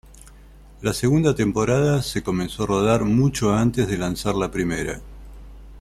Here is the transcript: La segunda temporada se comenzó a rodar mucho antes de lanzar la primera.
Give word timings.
La 0.81 0.93
segunda 0.93 1.35
temporada 1.35 2.01
se 2.01 2.23
comenzó 2.23 2.63
a 2.63 2.65
rodar 2.65 3.05
mucho 3.05 3.53
antes 3.53 3.87
de 3.87 3.99
lanzar 3.99 4.33
la 4.33 4.49
primera. 4.49 4.99